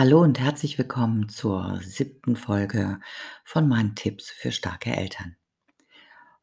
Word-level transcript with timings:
Hallo 0.00 0.22
und 0.22 0.40
herzlich 0.40 0.78
willkommen 0.78 1.28
zur 1.28 1.78
siebten 1.82 2.34
Folge 2.34 3.00
von 3.44 3.68
meinen 3.68 3.94
Tipps 3.94 4.30
für 4.30 4.50
starke 4.50 4.96
Eltern. 4.96 5.36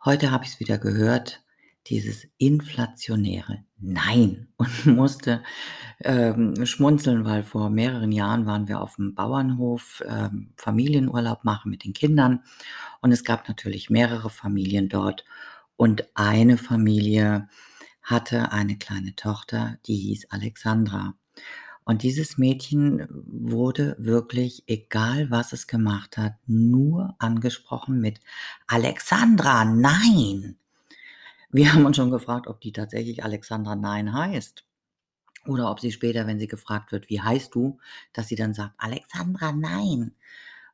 Heute 0.06 0.30
habe 0.30 0.46
ich 0.46 0.52
es 0.52 0.60
wieder 0.60 0.78
gehört, 0.78 1.44
dieses 1.88 2.28
inflationäre 2.38 3.64
Nein 3.80 4.50
und 4.58 4.86
musste 4.86 5.42
ähm, 6.02 6.68
schmunzeln, 6.68 7.26
weil 7.26 7.42
vor 7.42 7.72
mehreren 7.72 8.12
Jahren 8.12 8.46
waren 8.46 8.68
wir 8.68 8.80
auf 8.80 8.98
dem 8.98 9.16
Bauernhof 9.16 10.04
ähm, 10.08 10.54
Familienurlaub 10.56 11.44
machen 11.44 11.72
mit 11.72 11.84
den 11.84 11.94
Kindern 11.94 12.44
und 13.02 13.12
es 13.12 13.24
gab 13.24 13.48
natürlich 13.48 13.90
mehrere 13.90 14.30
Familien 14.30 14.88
dort 14.88 15.26
und 15.78 16.08
eine 16.14 16.60
Familie 16.60 17.50
hatte 18.04 18.52
eine 18.52 18.78
kleine 18.78 19.16
Tochter, 19.16 19.80
die 19.88 19.96
hieß 19.96 20.30
Alexandra. 20.30 21.16
Und 21.88 22.04
dieses 22.04 22.38
Mädchen 22.38 23.08
wurde 23.10 23.96
wirklich, 23.98 24.66
egal 24.68 25.32
was 25.32 25.54
es 25.54 25.68
gemacht 25.68 26.18
hat, 26.18 26.34
nur 26.46 27.16
angesprochen 27.18 28.02
mit 28.02 28.20
Alexandra, 28.68 29.64
nein. 29.64 30.58
Wir 31.50 31.74
haben 31.74 31.86
uns 31.86 31.96
schon 31.96 32.12
gefragt, 32.12 32.48
ob 32.48 32.60
die 32.60 32.74
tatsächlich 32.74 33.24
Alexandra 33.24 33.78
Nein 33.78 34.12
heißt. 34.12 34.66
Oder 35.46 35.72
ob 35.72 35.80
sie 35.80 35.94
später, 35.94 36.28
wenn 36.28 36.40
sie 36.40 36.48
gefragt 36.48 36.92
wird, 36.92 37.10
wie 37.10 37.22
heißt 37.22 37.56
du, 37.56 37.80
dass 38.12 38.28
sie 38.28 38.36
dann 38.36 38.54
sagt, 38.54 38.74
Alexandra 38.78 39.54
Nein. 39.54 40.12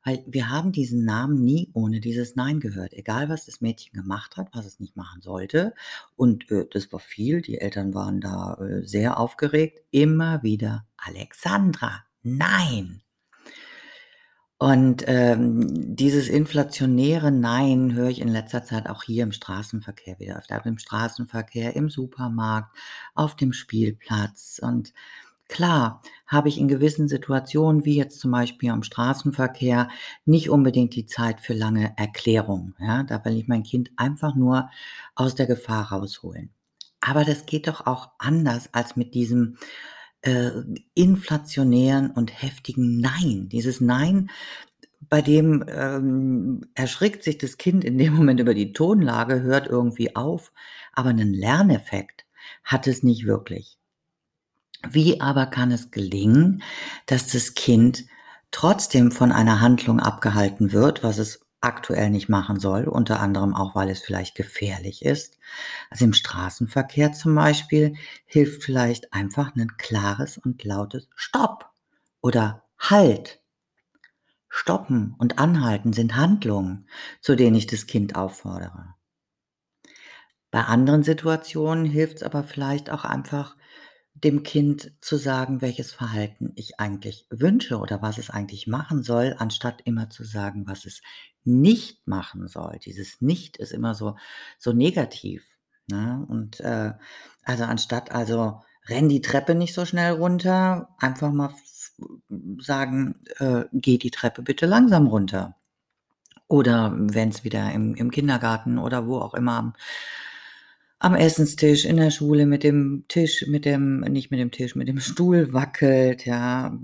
Weil 0.04 0.24
wir 0.26 0.50
haben 0.50 0.72
diesen 0.72 1.06
Namen 1.06 1.46
nie 1.46 1.70
ohne 1.74 2.00
dieses 2.00 2.36
Nein 2.36 2.60
gehört. 2.60 2.94
Egal, 2.94 3.30
was 3.30 3.46
das 3.46 3.62
Mädchen 3.62 3.94
gemacht 3.94 4.36
hat, 4.36 4.50
was 4.52 4.66
es 4.66 4.80
nicht 4.80 4.98
machen 4.98 5.22
sollte. 5.22 5.76
Und 6.16 6.50
äh, 6.52 6.66
das 6.72 6.92
war 6.92 7.00
viel. 7.00 7.42
Die 7.42 7.60
Eltern 7.60 7.94
waren 7.94 8.20
da 8.20 8.56
äh, 8.56 8.84
sehr 8.84 9.20
aufgeregt. 9.20 9.80
Immer 9.92 10.42
wieder 10.42 10.88
Alexandra, 11.06 12.04
nein. 12.22 13.02
Und 14.58 15.04
ähm, 15.08 15.96
dieses 15.96 16.30
inflationäre 16.30 17.32
Nein 17.32 17.94
höre 17.94 18.08
ich 18.08 18.22
in 18.22 18.30
letzter 18.30 18.64
Zeit 18.64 18.88
auch 18.88 19.04
hier 19.04 19.24
im 19.24 19.34
Straßenverkehr 19.34 20.20
wieder 20.20 20.38
öfter. 20.38 20.66
Im 20.66 20.78
Straßenverkehr, 20.78 21.76
im 21.76 21.90
Supermarkt, 21.90 22.74
auf 23.14 23.36
dem 23.36 23.52
Spielplatz. 23.52 24.62
Und 24.64 24.94
Klar 25.50 26.02
habe 26.26 26.50
ich 26.50 26.58
in 26.58 26.68
gewissen 26.68 27.08
Situationen, 27.08 27.86
wie 27.86 27.96
jetzt 27.96 28.20
zum 28.20 28.32
Beispiel 28.32 28.72
am 28.72 28.82
Straßenverkehr, 28.82 29.90
nicht 30.26 30.50
unbedingt 30.50 30.96
die 30.96 31.06
Zeit 31.06 31.42
für 31.42 31.54
lange 31.54 31.94
Erklärungen. 31.98 32.76
Ja, 32.80 33.04
da 33.04 33.24
will 33.24 33.38
ich 33.38 33.48
mein 33.48 33.64
Kind 33.64 33.92
einfach 33.98 34.34
nur 34.34 34.70
aus 35.14 35.36
der 35.36 35.46
Gefahr 35.46 35.92
rausholen. 35.92 36.50
Aber 37.02 37.26
das 37.26 37.46
geht 37.46 37.68
doch 37.68 37.86
auch 37.86 38.10
anders 38.18 38.70
als 38.74 38.96
mit 38.96 39.14
diesem 39.14 39.58
äh, 40.24 40.52
inflationären 40.96 42.12
und 42.12 42.42
heftigen 42.42 43.00
Nein. 43.00 43.50
Dieses 43.50 43.82
Nein, 43.82 44.30
bei 45.10 45.22
dem 45.22 45.64
ähm, 45.68 46.62
erschrickt 46.76 47.24
sich 47.24 47.38
das 47.38 47.58
Kind 47.58 47.84
in 47.84 47.98
dem 47.98 48.16
Moment 48.16 48.40
über 48.40 48.54
die 48.54 48.74
Tonlage, 48.74 49.42
hört 49.42 49.68
irgendwie 49.68 50.16
auf, 50.16 50.52
aber 50.94 51.10
einen 51.10 51.34
Lerneffekt 51.34 52.26
hat 52.64 52.88
es 52.88 53.04
nicht 53.04 53.26
wirklich. 53.26 53.78
Wie 54.90 55.22
aber 55.22 55.46
kann 55.46 55.72
es 55.72 55.92
gelingen, 55.92 56.64
dass 57.06 57.28
das 57.28 57.54
Kind 57.54 58.06
trotzdem 58.52 59.12
von 59.12 59.32
einer 59.32 59.62
Handlung 59.62 60.00
abgehalten 60.00 60.72
wird, 60.72 61.04
was 61.04 61.18
es 61.18 61.43
aktuell 61.64 62.10
nicht 62.10 62.30
machen 62.30 62.60
soll, 62.60 62.88
unter 62.88 63.20
anderem 63.20 63.56
auch, 63.56 63.76
weil 63.76 63.90
es 63.90 64.00
vielleicht 64.00 64.36
gefährlich 64.36 65.04
ist. 65.04 65.38
Also 65.90 66.06
im 66.06 66.14
Straßenverkehr 66.14 67.14
zum 67.14 67.36
Beispiel 67.36 67.96
hilft 68.26 68.64
vielleicht 68.64 69.14
einfach 69.14 69.56
ein 69.56 69.78
klares 69.78 70.38
und 70.38 70.64
lautes 70.64 71.10
Stopp 71.16 71.70
oder 72.22 72.64
Halt. 72.78 73.42
Stoppen 74.50 75.16
und 75.18 75.40
Anhalten 75.40 75.94
sind 75.94 76.16
Handlungen, 76.16 76.88
zu 77.22 77.36
denen 77.36 77.56
ich 77.56 77.66
das 77.66 77.88
Kind 77.88 78.16
auffordere. 78.16 78.96
Bei 80.52 80.66
anderen 80.66 81.02
Situationen 81.02 81.86
hilft 81.86 82.18
es 82.18 82.24
aber 82.24 82.44
vielleicht 82.44 82.92
auch 82.92 83.06
einfach, 83.06 83.56
dem 84.24 84.44
Kind 84.44 84.92
zu 85.02 85.18
sagen, 85.18 85.62
welches 85.62 85.92
Verhalten 85.92 86.52
ich 86.56 86.80
eigentlich 86.80 87.28
wünsche 87.30 87.78
oder 87.78 88.02
was 88.02 88.18
es 88.18 88.30
eigentlich 88.30 88.68
machen 88.68 89.04
soll, 89.04 89.36
anstatt 89.38 89.82
immer 89.86 90.10
zu 90.10 90.24
sagen, 90.24 90.68
was 90.68 90.86
es 90.86 91.02
nicht 91.44 92.08
machen 92.08 92.48
soll. 92.48 92.80
Dieses 92.84 93.22
Nicht 93.22 93.58
ist 93.58 93.74
immer 93.74 93.96
so, 93.96 94.16
so 94.58 94.74
negativ. 94.74 95.46
Ne? 95.88 96.26
Und 96.28 96.60
äh, 96.62 96.94
also 97.44 97.64
anstatt 97.66 98.12
also 98.12 98.62
renn 98.88 99.10
die 99.10 99.22
Treppe 99.22 99.56
nicht 99.56 99.74
so 99.74 99.86
schnell 99.86 100.14
runter, 100.14 100.90
einfach 101.00 101.32
mal 101.32 101.54
sagen, 102.60 103.16
äh, 103.40 103.66
geh 103.74 103.98
die 103.98 104.12
Treppe 104.12 104.42
bitte 104.42 104.66
langsam 104.66 105.08
runter. 105.08 105.56
Oder 106.48 106.94
wenn 106.96 107.30
es 107.30 107.44
wieder 107.44 107.72
im, 107.72 107.96
im 107.96 108.12
Kindergarten 108.12 108.78
oder 108.78 109.08
wo 109.08 109.18
auch 109.20 109.34
immer 109.34 109.58
am 109.58 109.74
Essenstisch, 111.04 111.84
in 111.84 111.98
der 111.98 112.12
Schule 112.12 112.46
mit 112.46 112.64
dem 112.64 113.04
Tisch, 113.10 113.46
mit 113.48 113.66
dem, 113.66 114.00
nicht 114.00 114.32
mit 114.32 114.40
dem 114.40 114.52
Tisch, 114.52 114.74
mit 114.76 114.88
dem 114.88 115.02
Stuhl 115.02 115.52
wackelt, 115.52 116.26
ja, 116.26 116.78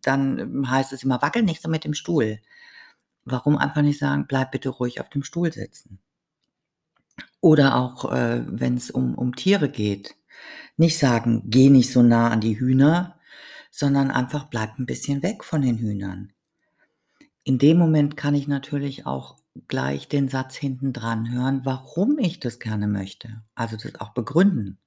dann 0.00 0.70
heißt 0.70 0.92
es 0.92 1.02
immer, 1.02 1.20
wackel 1.22 1.42
nicht 1.42 1.60
so 1.60 1.68
mit 1.68 1.84
dem 1.84 1.94
Stuhl. 1.94 2.38
Warum 3.24 3.58
einfach 3.58 3.82
nicht 3.82 3.98
sagen, 3.98 4.26
bleib 4.28 4.52
bitte 4.52 4.68
ruhig 4.68 5.00
auf 5.00 5.10
dem 5.10 5.24
Stuhl 5.24 5.52
sitzen? 5.52 5.98
Oder 7.40 7.74
auch, 7.74 8.12
äh, 8.12 8.44
wenn 8.46 8.76
es 8.76 8.92
um, 8.92 9.16
um 9.16 9.34
Tiere 9.34 9.68
geht, 9.68 10.14
nicht 10.76 10.96
sagen, 10.96 11.42
geh 11.46 11.68
nicht 11.68 11.92
so 11.92 12.02
nah 12.02 12.30
an 12.30 12.40
die 12.40 12.60
Hühner, 12.60 13.18
sondern 13.72 14.12
einfach 14.12 14.44
bleib 14.44 14.78
ein 14.78 14.86
bisschen 14.86 15.24
weg 15.24 15.42
von 15.42 15.62
den 15.62 15.78
Hühnern. 15.78 16.32
In 17.42 17.58
dem 17.58 17.76
Moment 17.76 18.16
kann 18.16 18.36
ich 18.36 18.46
natürlich 18.46 19.04
auch 19.04 19.36
gleich 19.66 20.08
den 20.08 20.28
Satz 20.28 20.56
hinten 20.56 20.92
dran 20.92 21.32
hören, 21.32 21.64
warum 21.64 22.18
ich 22.18 22.40
das 22.40 22.58
gerne 22.58 22.86
möchte. 22.86 23.42
Also 23.54 23.76
das 23.76 24.00
auch 24.00 24.10
begründen. 24.10 24.78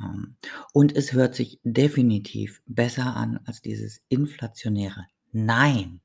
Ähm, 0.00 0.36
und 0.72 0.96
es 0.96 1.12
hört 1.12 1.34
sich 1.34 1.60
definitiv 1.62 2.62
besser 2.66 3.16
an 3.16 3.40
als 3.44 3.62
dieses 3.62 4.00
inflationäre 4.08 5.06
Nein. 5.32 6.00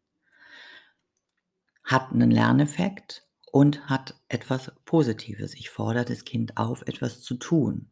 Hat 1.83 2.11
einen 2.11 2.31
Lerneffekt 2.31 3.27
und 3.51 3.87
hat 3.87 4.15
etwas 4.27 4.71
Positives. 4.85 5.53
Ich 5.53 5.69
fordere 5.69 6.05
das 6.05 6.25
Kind 6.25 6.57
auf, 6.57 6.83
etwas 6.87 7.21
zu 7.21 7.35
tun, 7.35 7.91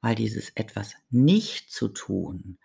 weil 0.00 0.14
dieses 0.14 0.50
etwas 0.50 0.94
nicht 1.10 1.70
zu 1.70 1.88
tun 1.88 2.58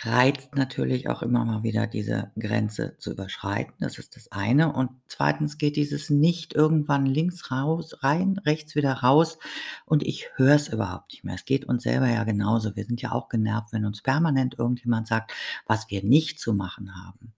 reizt 0.00 0.54
natürlich 0.54 1.08
auch 1.08 1.22
immer 1.22 1.44
mal 1.44 1.62
wieder 1.62 1.86
diese 1.86 2.30
Grenze 2.38 2.96
zu 2.98 3.12
überschreiten. 3.12 3.72
Das 3.80 3.98
ist 3.98 4.16
das 4.16 4.30
eine. 4.30 4.72
Und 4.72 4.90
zweitens 5.08 5.56
geht 5.56 5.76
dieses 5.76 6.10
nicht 6.10 6.54
irgendwann 6.54 7.06
links 7.06 7.50
raus, 7.50 8.02
rein, 8.02 8.38
rechts 8.44 8.74
wieder 8.74 8.92
raus 8.92 9.38
und 9.86 10.02
ich 10.02 10.28
höre 10.36 10.54
es 10.54 10.68
überhaupt 10.68 11.12
nicht 11.12 11.24
mehr. 11.24 11.34
Es 11.34 11.46
geht 11.46 11.64
uns 11.64 11.84
selber 11.84 12.08
ja 12.08 12.24
genauso. 12.24 12.76
Wir 12.76 12.84
sind 12.84 13.00
ja 13.00 13.12
auch 13.12 13.28
genervt, 13.28 13.72
wenn 13.72 13.86
uns 13.86 14.02
permanent 14.02 14.58
irgendjemand 14.58 15.06
sagt, 15.06 15.32
was 15.66 15.90
wir 15.90 16.04
nicht 16.04 16.40
zu 16.40 16.52
machen 16.52 16.94
haben. 16.94 17.32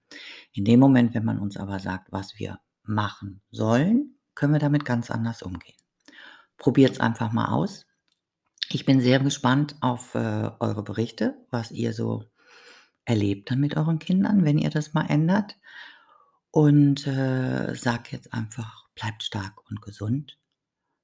In 0.52 0.64
dem 0.64 0.80
Moment, 0.80 1.14
wenn 1.14 1.24
man 1.24 1.38
uns 1.38 1.56
aber 1.56 1.78
sagt, 1.78 2.10
was 2.10 2.38
wir 2.38 2.58
machen 2.82 3.40
sollen, 3.52 4.16
können 4.34 4.52
wir 4.52 4.60
damit 4.60 4.84
ganz 4.84 5.10
anders 5.10 5.42
umgehen. 5.42 5.76
Probiert 6.56 6.92
es 6.92 7.00
einfach 7.00 7.32
mal 7.32 7.52
aus. 7.52 7.86
Ich 8.70 8.84
bin 8.84 9.00
sehr 9.00 9.20
gespannt 9.20 9.76
auf 9.80 10.14
äh, 10.14 10.50
eure 10.58 10.82
Berichte, 10.82 11.36
was 11.50 11.70
ihr 11.70 11.92
so 11.92 12.24
erlebt 13.08 13.50
dann 13.50 13.60
mit 13.60 13.76
euren 13.76 13.98
Kindern, 13.98 14.44
wenn 14.44 14.58
ihr 14.58 14.70
das 14.70 14.92
mal 14.92 15.06
ändert. 15.06 15.56
Und 16.50 17.06
äh, 17.06 17.74
sag 17.74 18.12
jetzt 18.12 18.34
einfach, 18.34 18.88
bleibt 18.94 19.22
stark 19.22 19.54
und 19.70 19.80
gesund. 19.82 20.38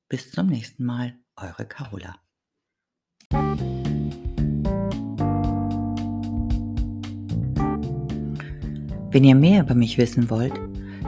Bis 0.09 0.31
zum 0.31 0.47
nächsten 0.49 0.85
Mal, 0.85 1.19
eure 1.37 1.67
Carola. 1.67 2.17
Wenn 9.11 9.25
ihr 9.25 9.35
mehr 9.35 9.63
über 9.63 9.75
mich 9.75 9.97
wissen 9.97 10.29
wollt, 10.29 10.53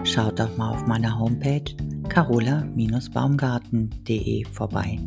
schaut 0.05 0.39
doch 0.39 0.57
mal 0.57 0.71
auf 0.71 0.87
meiner 0.87 1.19
Homepage 1.19 1.77
carola-baumgarten.de 2.09 4.47
vorbei. 4.47 4.99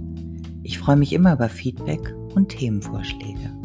Ich 0.64 0.78
freue 0.78 0.98
mich 0.98 1.14
immer 1.14 1.34
über 1.34 1.50
Feedback 1.50 2.14
und 2.36 2.50
Themenvorschläge. 2.50 3.59